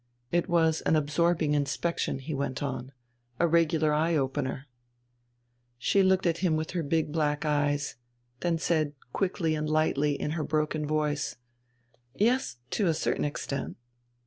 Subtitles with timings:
[0.31, 2.91] "It was an absorbing inspection," he went on.
[3.39, 4.65] "A regular eye opener."
[5.77, 7.97] She looked at him with her big black eyes,
[8.39, 11.35] then said quickly and lightly in her broken voice:
[12.15, 13.77] "Yes, to a certain extent...."